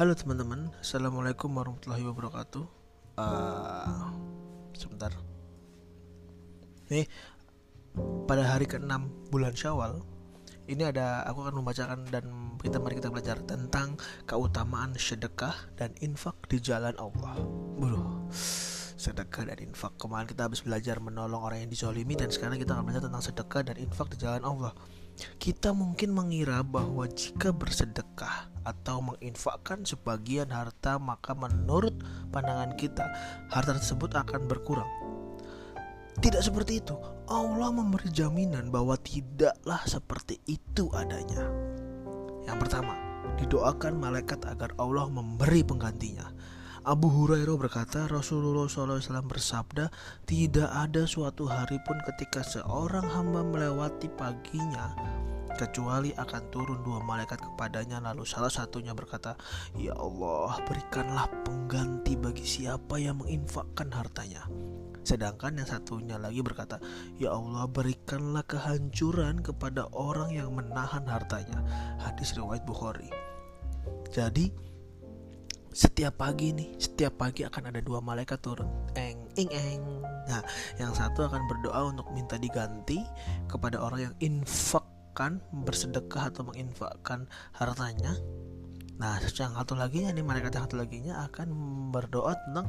[0.00, 2.64] Halo teman-teman, Assalamualaikum warahmatullahi wabarakatuh.
[3.20, 4.08] Uh,
[4.72, 5.12] Sebentar.
[6.88, 7.04] Nih,
[8.24, 8.88] pada hari ke-6
[9.28, 10.00] bulan syawal
[10.64, 12.24] Ini ada, aku akan membacakan dan
[12.64, 17.36] kita mari kita belajar tentang keutamaan sedekah dan infak di jalan Allah.
[17.76, 18.32] Bro,
[18.96, 20.00] sedekah dan infak.
[20.00, 23.62] Kemarin kita habis belajar menolong orang yang dizolimi Dan sekarang kita akan belajar tentang sedekah
[23.68, 24.72] dan infak di jalan Allah
[25.38, 31.96] kita mungkin mengira bahwa jika bersedekah atau menginfakkan sebagian harta, maka menurut
[32.28, 33.08] pandangan kita,
[33.48, 34.88] harta tersebut akan berkurang.
[36.20, 36.98] Tidak seperti itu.
[37.30, 41.48] Allah memberi jaminan bahwa tidaklah seperti itu adanya.
[42.44, 42.92] Yang pertama,
[43.40, 46.28] didoakan malaikat agar Allah memberi penggantinya.
[46.80, 49.92] Abu Hurairah berkata Rasulullah SAW bersabda
[50.24, 54.96] Tidak ada suatu hari pun ketika seorang hamba melewati paginya
[55.60, 59.36] Kecuali akan turun dua malaikat kepadanya Lalu salah satunya berkata
[59.76, 64.48] Ya Allah berikanlah pengganti bagi siapa yang menginfakkan hartanya
[65.04, 66.76] Sedangkan yang satunya lagi berkata,
[67.16, 71.64] "Ya Allah, berikanlah kehancuran kepada orang yang menahan hartanya."
[71.98, 73.08] Hadis riwayat Bukhari.
[74.12, 74.52] Jadi,
[75.80, 78.68] setiap pagi nih setiap pagi akan ada dua malaikat turun.
[79.00, 80.04] Eng ing eng.
[80.28, 80.44] Nah
[80.76, 83.00] yang satu akan berdoa untuk minta diganti
[83.48, 87.24] kepada orang yang infakkan bersedekah atau menginfakkan
[87.56, 88.12] hartanya.
[89.00, 91.48] Nah yang satu lagi nih malaikat yang satu lagi akan
[91.88, 92.68] berdoa tentang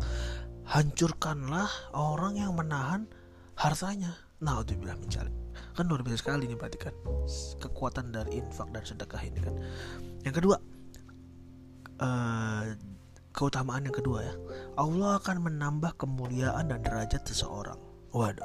[0.64, 3.12] hancurkanlah orang yang menahan
[3.60, 4.16] hartanya.
[4.40, 5.36] Nah itu bilang mencari.
[5.76, 6.96] Kan luar biasa sekali nih berarti kan.
[7.60, 9.56] Kekuatan dari infak dan sedekah ini kan.
[10.24, 10.56] Yang kedua
[12.02, 12.64] uh,
[13.42, 14.36] keutamaan yang kedua ya
[14.78, 18.44] Allah akan menambah kemuliaan dan derajat seseorang Waduh,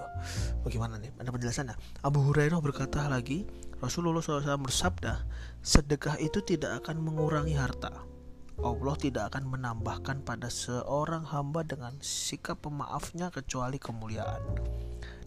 [0.62, 1.10] bagaimana nih?
[1.18, 1.74] Ada penjelasannya.
[2.06, 3.42] Abu Hurairah berkata lagi,
[3.82, 5.26] Rasulullah SAW bersabda,
[5.58, 8.06] sedekah itu tidak akan mengurangi harta.
[8.62, 14.38] Allah tidak akan menambahkan pada seorang hamba dengan sikap pemaafnya kecuali kemuliaan.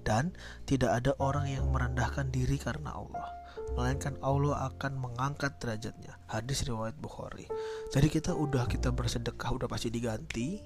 [0.07, 0.31] Dan
[0.63, 3.39] tidak ada orang yang merendahkan diri karena Allah
[3.78, 6.18] melainkan Allah akan mengangkat derajatnya.
[6.30, 7.46] Hadis riwayat Bukhari.
[7.94, 10.62] Jadi kita udah kita bersedekah udah pasti diganti.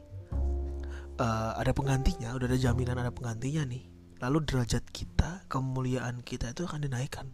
[1.14, 3.86] Uh, ada penggantinya, udah ada jaminan ada penggantinya nih.
[4.18, 7.30] Lalu derajat kita, kemuliaan kita itu akan dinaikkan,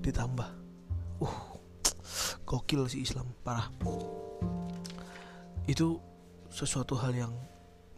[0.00, 0.48] ditambah.
[1.20, 1.58] Uh,
[2.48, 3.68] gokil sih Islam, parah.
[5.68, 6.00] Itu
[6.48, 7.32] sesuatu hal yang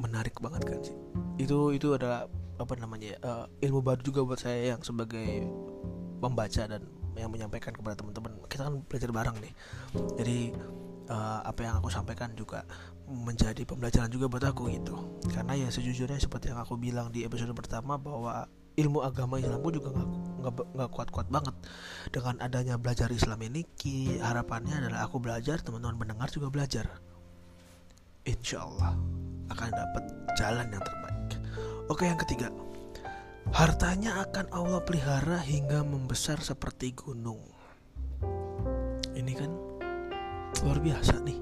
[0.03, 0.97] menarik banget kan sih.
[1.39, 2.27] Itu itu ada
[2.61, 5.49] apa namanya uh, ilmu baru juga buat saya yang sebagai
[6.20, 6.84] membaca dan
[7.19, 8.32] yang menyampaikan kepada teman-teman.
[8.47, 9.53] Kita kan belajar bareng nih.
[10.20, 10.38] Jadi
[11.10, 12.62] uh, apa yang aku sampaikan juga
[13.10, 14.94] menjadi pembelajaran juga buat aku gitu.
[15.34, 18.47] Karena ya sejujurnya seperti yang aku bilang di episode pertama bahwa
[18.78, 19.91] ilmu agama Islam pun juga
[20.47, 21.53] nggak kuat-kuat banget.
[22.14, 26.87] Dengan adanya belajar Islam ini ki harapannya adalah aku belajar teman-teman mendengar juga belajar.
[28.22, 28.94] Insya Allah
[29.50, 30.04] akan dapat
[30.38, 31.28] jalan yang terbaik.
[31.91, 32.69] Oke yang ketiga
[33.50, 37.43] Hartanya akan Allah pelihara hingga membesar seperti gunung.
[39.11, 39.50] Ini kan
[40.62, 41.34] luar biasa nih.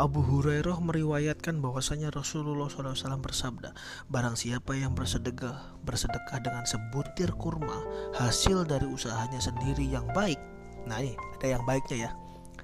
[0.00, 3.76] Abu Hurairah meriwayatkan bahwasanya Rasulullah SAW bersabda,
[4.08, 7.84] Barang siapa yang bersedekah, bersedekah dengan sebutir kurma,
[8.16, 10.40] hasil dari usahanya sendiri yang baik.
[10.88, 12.10] Nah ini ada yang baiknya ya.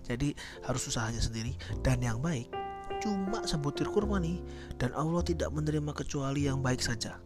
[0.09, 0.33] Jadi
[0.65, 1.53] harus usahanya sendiri
[1.85, 2.49] dan yang baik
[3.05, 4.41] cuma sebutir kurma nih
[4.81, 7.26] dan Allah tidak menerima kecuali yang baik saja.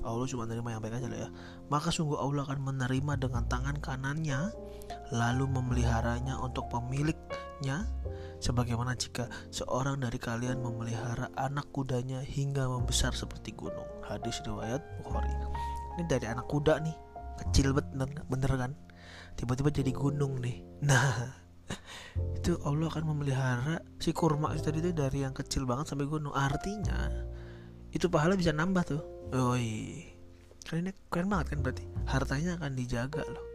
[0.00, 1.28] Allah cuma menerima yang baik aja lah ya.
[1.68, 4.50] Maka sungguh Allah akan menerima dengan tangan kanannya
[5.12, 7.86] lalu memeliharanya untuk pemiliknya.
[8.40, 13.84] Sebagaimana jika seorang dari kalian memelihara anak kudanya hingga membesar seperti gunung.
[14.00, 15.28] Hadis riwayat Bukhari.
[16.00, 16.96] Ini dari anak kuda nih.
[17.44, 18.72] Kecil bener, bener kan?
[19.36, 20.64] Tiba-tiba jadi gunung nih.
[20.88, 21.40] Nah
[22.40, 26.34] itu Allah akan memelihara si kurma itu tadi itu dari yang kecil banget sampai gunung.
[26.34, 27.29] Artinya
[27.90, 30.10] itu pahala bisa nambah tuh Oi,
[30.66, 33.46] kalian ini keren banget kan berarti hartanya akan dijaga loh,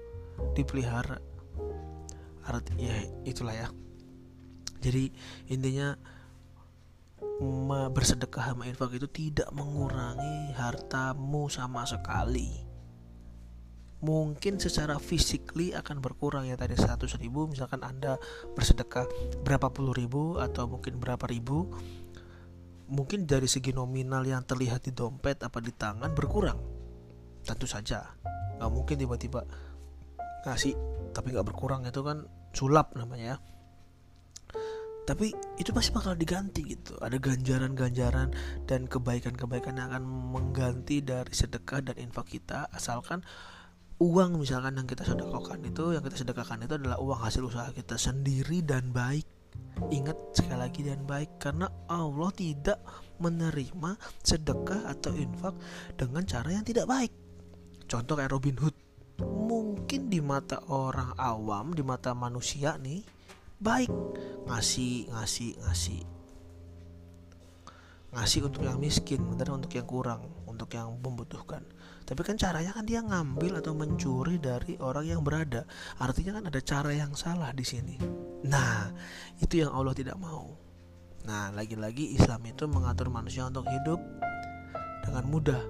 [0.55, 1.19] dipelihara.
[2.47, 2.95] Arti ya
[3.27, 3.67] itulah ya.
[4.79, 5.11] Jadi
[5.51, 5.99] intinya
[7.91, 12.63] bersedekah sama infak itu tidak mengurangi hartamu sama sekali.
[13.99, 18.15] Mungkin secara physically akan berkurang ya tadi 100 ribu misalkan anda
[18.55, 19.11] bersedekah
[19.43, 21.67] berapa puluh ribu atau mungkin berapa ribu
[22.89, 26.59] mungkin dari segi nominal yang terlihat di dompet apa di tangan berkurang.
[27.45, 28.15] Tentu saja.
[28.57, 29.41] Nggak mungkin tiba-tiba
[30.45, 30.77] ngasih
[31.11, 33.37] tapi nggak berkurang itu kan sulap namanya ya.
[35.05, 35.29] Tapi
[35.61, 36.97] itu pasti bakal diganti gitu.
[36.97, 38.33] Ada ganjaran-ganjaran
[38.65, 40.03] dan kebaikan-kebaikan yang akan
[40.33, 42.65] mengganti dari sedekah dan infak kita.
[42.73, 43.21] Asalkan
[44.01, 47.95] uang misalkan yang kita sedekahkan itu yang kita sedekahkan itu adalah uang hasil usaha kita
[47.95, 49.23] sendiri dan baik
[49.91, 52.79] Ingat sekali lagi dan baik karena Allah tidak
[53.19, 55.55] menerima sedekah atau infak
[55.95, 57.11] dengan cara yang tidak baik.
[57.85, 58.75] Contoh kayak Robin Hood.
[59.23, 63.03] Mungkin di mata orang awam, di mata manusia nih
[63.55, 63.87] baik
[64.51, 66.01] ngasih ngasih ngasih
[68.11, 71.61] ngasih untuk yang miskin dan untuk yang kurang untuk yang membutuhkan.
[72.07, 75.67] Tapi kan caranya kan dia ngambil atau mencuri dari orang yang berada.
[75.99, 77.99] Artinya kan ada cara yang salah di sini.
[78.47, 78.89] Nah
[79.43, 80.55] itu yang Allah tidak mau.
[81.27, 83.99] Nah lagi-lagi Islam itu mengatur manusia untuk hidup
[85.03, 85.61] dengan mudah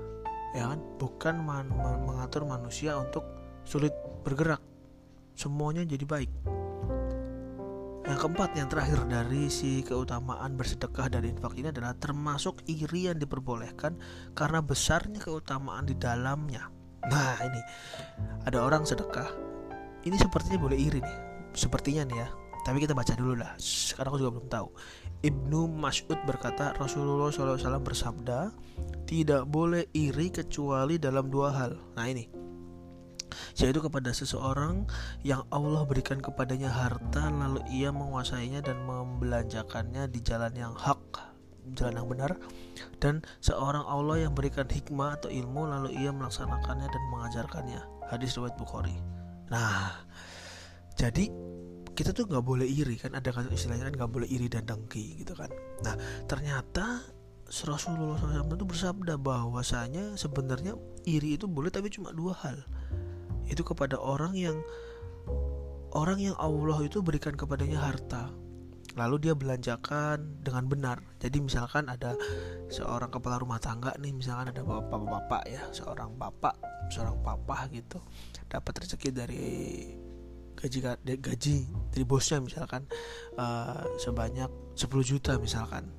[0.56, 0.80] ya kan?
[1.02, 1.68] Bukan man
[2.08, 3.26] mengatur manusia untuk
[3.68, 3.92] sulit
[4.24, 4.64] bergerak.
[5.36, 6.32] Semuanya jadi baik
[8.06, 13.18] yang keempat, yang terakhir dari si keutamaan bersedekah dan infak ini adalah termasuk iri yang
[13.18, 13.98] diperbolehkan
[14.38, 16.70] karena besarnya keutamaan di dalamnya.
[17.10, 17.62] Nah ini
[18.46, 19.30] ada orang sedekah,
[20.06, 21.18] ini sepertinya boleh iri nih,
[21.58, 22.30] sepertinya nih ya.
[22.66, 23.54] Tapi kita baca dulu lah.
[23.62, 24.68] Sekarang aku juga belum tahu.
[25.22, 28.54] Ibnu Mas'ud berkata Rasulullah SAW bersabda,
[29.06, 31.78] tidak boleh iri kecuali dalam dua hal.
[31.94, 32.45] Nah ini
[33.58, 34.88] yaitu kepada seseorang
[35.22, 41.36] yang Allah berikan kepadanya harta lalu ia menguasainya dan membelanjakannya di jalan yang hak
[41.74, 42.32] jalan yang benar.
[43.02, 47.82] Dan seorang Allah yang berikan hikmah atau ilmu lalu ia melaksanakannya dan mengajarkannya.
[48.14, 48.94] Hadis riwayat Bukhari.
[49.50, 50.06] Nah
[50.94, 51.34] jadi
[51.96, 53.18] kita tuh nggak boleh iri kan?
[53.18, 55.50] Ada kan istilahnya kan nggak boleh iri dan dengki gitu kan?
[55.82, 55.98] Nah
[56.30, 57.02] ternyata
[57.46, 60.74] Rasulullah SAW itu bersabda bahwasanya sebenarnya
[61.06, 62.58] iri itu boleh tapi cuma dua hal
[63.50, 64.58] itu kepada orang yang
[65.96, 68.30] orang yang Allah itu berikan kepadanya harta.
[68.96, 70.98] Lalu dia belanjakan dengan benar.
[71.20, 72.16] Jadi misalkan ada
[72.72, 76.56] seorang kepala rumah tangga nih misalkan ada bapak-bapak ya seorang bapak
[76.88, 78.00] seorang papa gitu
[78.48, 79.46] dapat rezeki dari
[80.56, 80.80] gaji
[81.20, 81.58] gaji
[81.92, 82.88] dari bosnya misalkan
[83.36, 84.48] uh, sebanyak
[84.80, 85.92] 10 juta misalkan.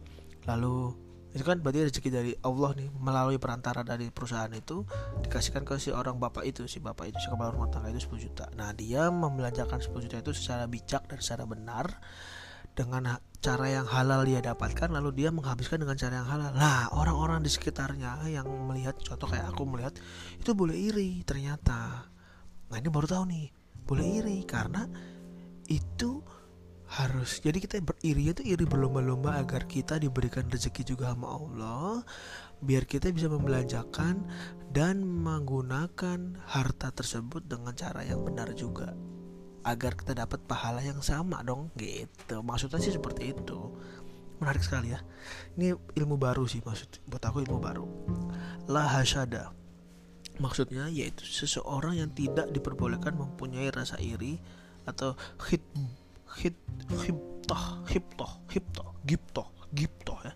[0.48, 1.05] Lalu
[1.36, 4.88] itu kan berarti rezeki dari Allah nih melalui perantara dari perusahaan itu
[5.20, 8.24] dikasihkan ke si orang bapak itu si bapak itu si kepala rumah tangga itu 10
[8.24, 8.48] juta.
[8.56, 12.00] Nah dia membelanjakan 10 juta itu secara bijak dan secara benar
[12.72, 16.56] dengan cara yang halal dia dapatkan lalu dia menghabiskan dengan cara yang halal.
[16.56, 19.92] Nah orang-orang di sekitarnya yang melihat contoh kayak aku melihat
[20.40, 22.08] itu boleh iri ternyata.
[22.72, 23.46] Nah ini baru tahu nih
[23.84, 24.88] boleh iri karena
[25.68, 26.24] itu
[26.96, 27.44] harus.
[27.44, 32.00] Jadi kita beriri itu iri berlomba-lomba agar kita diberikan rezeki juga sama Allah
[32.64, 34.24] biar kita bisa membelanjakan
[34.72, 38.96] dan menggunakan harta tersebut dengan cara yang benar juga.
[39.66, 42.40] Agar kita dapat pahala yang sama dong gitu.
[42.40, 43.76] Maksudnya sih seperti itu.
[44.40, 45.00] Menarik sekali ya.
[45.58, 47.84] Ini ilmu baru sih maksud buat aku ilmu baru.
[48.72, 49.52] La hasada
[50.36, 54.36] maksudnya yaitu seseorang yang tidak diperbolehkan mempunyai rasa iri
[54.84, 55.16] atau
[55.48, 55.64] hit
[56.36, 56.56] hit
[57.00, 60.32] hiptoh hiptoh hiptoh giptoh giptoh ya.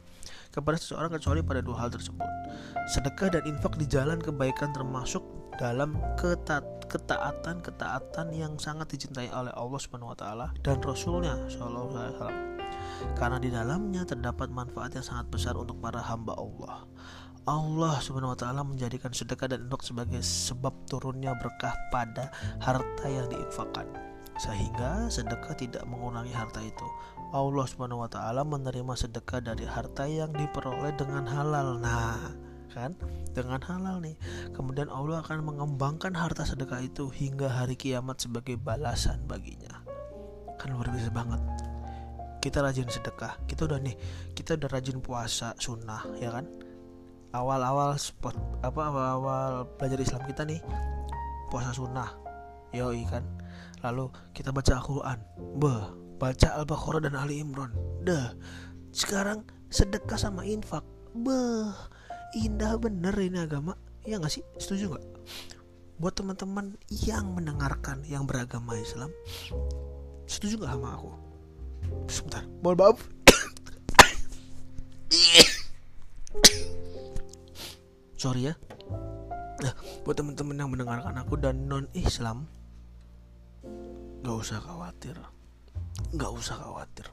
[0.50, 2.26] Kepada seseorang kecuali pada dua hal tersebut.
[2.91, 5.23] Sedekah dan infak di jalan kebaikan termasuk
[5.62, 11.94] dalam ketat, ketaatan ketaatan yang sangat dicintai oleh Allah Subhanahu Wa Taala dan Rasulnya Shallallahu
[11.94, 12.38] Alaihi Wasallam.
[13.14, 16.82] Karena di dalamnya terdapat manfaat yang sangat besar untuk para hamba Allah.
[17.49, 22.29] Allah Subhanahu wa taala menjadikan sedekah dan infak sebagai sebab turunnya berkah pada
[22.61, 23.89] harta yang diinfakkan
[24.41, 26.89] sehingga sedekah tidak mengurangi harta itu.
[27.37, 31.77] Allah Subhanahu wa taala menerima sedekah dari harta yang diperoleh dengan halal.
[31.77, 32.32] Nah,
[32.73, 32.97] kan?
[33.37, 34.17] Dengan halal nih.
[34.56, 39.85] Kemudian Allah akan mengembangkan harta sedekah itu hingga hari kiamat sebagai balasan baginya.
[40.56, 41.41] Kan luar biasa banget.
[42.41, 43.37] Kita rajin sedekah.
[43.44, 43.94] Kita udah nih,
[44.32, 46.49] kita udah rajin puasa sunnah, ya kan?
[47.31, 50.65] Awal-awal spot apa awal-awal belajar Islam kita nih
[51.53, 52.11] puasa sunnah.
[52.75, 53.23] Yoi kan
[53.81, 55.19] lalu kita baca Al-Quran.
[55.56, 57.72] Bah baca Al-Baqarah dan Ali Imran.
[58.05, 58.37] Dah
[58.93, 60.84] sekarang sedekah sama infak.
[61.17, 61.91] Bah
[62.37, 63.75] indah bener ini agama.
[64.05, 64.44] Ya nggak sih?
[64.60, 65.06] Setuju nggak?
[66.01, 69.13] Buat teman-teman yang mendengarkan yang beragama Islam
[70.25, 71.10] setuju nggak sama aku?
[72.08, 72.99] Sebentar mohon maaf.
[78.20, 78.55] Sorry ya.
[79.60, 79.72] Nah
[80.05, 82.49] buat teman-teman yang mendengarkan aku dan non Islam
[84.20, 85.17] Gak usah khawatir.
[86.12, 87.08] Gak usah khawatir.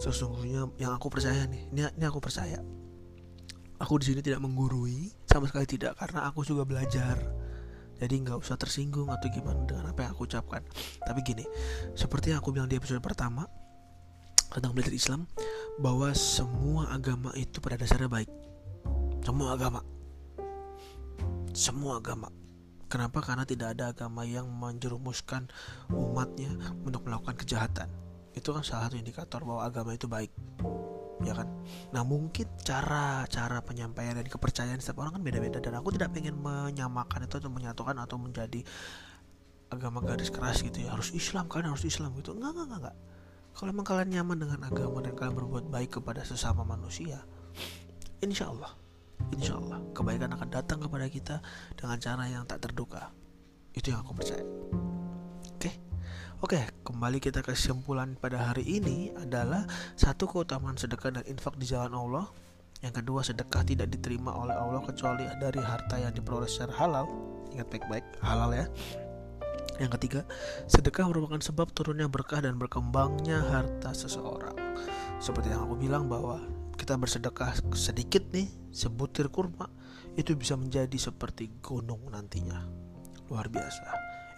[0.00, 2.56] Sesungguhnya yang aku percaya nih Ini, ini aku percaya.
[3.82, 7.20] Aku di sini tidak menggurui Sama sekali tidak Karena aku juga belajar.
[8.00, 10.64] Jadi nggak usah tersinggung atau gimana dengan apa yang aku ucapkan.
[11.04, 11.44] Tapi gini
[11.92, 13.44] Seperti yang aku bilang di episode pertama
[14.48, 15.28] Tentang belajar Islam
[15.76, 18.30] Bahwa semua agama itu pada dasarnya baik.
[19.20, 19.84] Semua agama.
[21.52, 22.39] Semua agama
[22.90, 23.22] Kenapa?
[23.22, 25.46] Karena tidak ada agama yang menjerumuskan
[25.94, 26.50] umatnya
[26.82, 27.88] untuk melakukan kejahatan.
[28.30, 30.30] itu kan salah satu indikator bahwa agama itu baik.
[31.26, 31.50] Ya kan?
[31.90, 35.58] Nah mungkin cara cara penyampaian dan kepercayaan setiap orang kan beda-beda.
[35.58, 38.62] Dan aku tidak pengen menyamakan itu atau menyatukan atau menjadi
[39.74, 40.94] agama garis keras gitu ya.
[40.94, 41.66] Harus Islam kan?
[41.66, 42.38] Harus Islam gitu?
[42.38, 42.96] Enggak enggak enggak, enggak.
[43.50, 47.18] kalau emang kalian nyaman dengan agama dan kalian berbuat baik kepada sesama manusia
[48.20, 48.72] insya Allah
[49.36, 51.36] insya Allah kebaikan akan datang kepada kita
[51.76, 53.12] dengan cara yang tak terduga
[53.76, 54.44] itu yang aku percaya
[56.40, 56.56] Oke,
[56.88, 61.92] kembali kita ke kesimpulan pada hari ini adalah satu keutamaan sedekah dan infak di jalan
[61.92, 62.32] Allah.
[62.80, 67.04] Yang kedua, sedekah tidak diterima oleh Allah kecuali dari harta yang diperoleh secara halal.
[67.52, 68.64] Ingat baik-baik, halal ya.
[69.76, 70.20] Yang ketiga,
[70.64, 74.56] sedekah merupakan sebab turunnya berkah dan berkembangnya harta seseorang.
[75.20, 76.40] Seperti yang aku bilang bahwa
[76.80, 79.68] kita bersedekah sedikit nih, sebutir kurma,
[80.16, 82.64] itu bisa menjadi seperti gunung nantinya.
[83.28, 83.84] Luar biasa.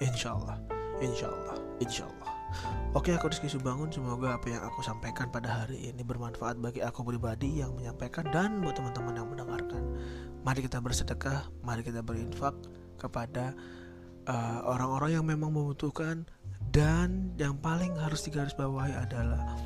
[0.02, 0.58] Insya Allah.
[0.98, 2.30] Insya Allah, Insya Allah.
[2.92, 3.88] Oke, aku Rizky Subangun.
[3.88, 8.60] Semoga apa yang aku sampaikan pada hari ini bermanfaat bagi aku pribadi yang menyampaikan dan
[8.60, 9.82] buat teman-teman yang mendengarkan.
[10.44, 12.52] Mari kita bersedekah, mari kita berinfak
[13.00, 13.56] kepada
[14.28, 16.28] uh, orang-orang uh, yang memang membutuhkan
[16.70, 19.56] dan yang paling harus digarisbawahi adalah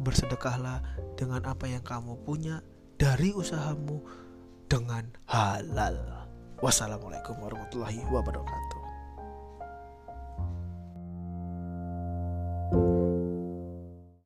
[0.00, 0.82] bersedekahlah
[1.16, 2.60] dengan apa yang kamu punya
[2.96, 4.00] dari usahamu
[4.66, 6.26] dengan halal.
[6.60, 8.75] Wassalamualaikum warahmatullahi wabarakatuh.